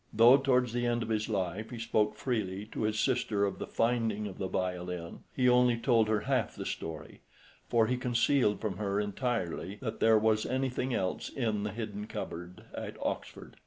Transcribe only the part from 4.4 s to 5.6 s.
violin, he